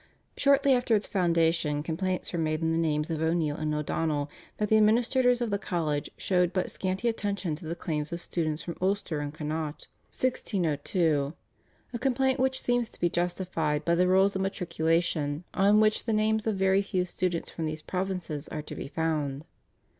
Shortly 0.35 0.73
after 0.73 0.95
its 0.95 1.07
foundation 1.07 1.83
complaints 1.83 2.33
were 2.33 2.39
made 2.39 2.61
in 2.63 2.71
the 2.71 2.79
names 2.79 3.11
of 3.11 3.21
O'Neill 3.21 3.57
and 3.57 3.71
O'Donnell 3.75 4.31
that 4.57 4.67
the 4.67 4.77
administrators 4.77 5.41
of 5.41 5.51
the 5.51 5.59
college 5.59 6.09
showed 6.17 6.53
but 6.53 6.71
scanty 6.71 7.07
attention 7.07 7.53
to 7.57 7.67
the 7.67 7.75
claims 7.75 8.11
of 8.11 8.19
students 8.19 8.63
from 8.63 8.75
Ulster 8.81 9.19
and 9.19 9.31
Connaught 9.31 9.85
(1602), 10.09 11.35
a 11.93 11.99
complaint 11.99 12.39
which 12.39 12.59
seems 12.61 12.89
to 12.89 12.99
be 12.99 13.11
justified 13.11 13.85
by 13.85 13.93
the 13.93 14.07
rolls 14.07 14.35
of 14.35 14.41
matriculation, 14.41 15.43
on 15.53 15.79
which 15.79 16.05
the 16.05 16.13
names 16.13 16.47
of 16.47 16.55
very 16.55 16.81
few 16.81 17.05
students 17.05 17.51
from 17.51 17.67
these 17.67 17.83
provinces 17.83 18.47
are 18.47 18.63
to 18.63 18.73
be 18.73 18.87
found. 18.87 19.45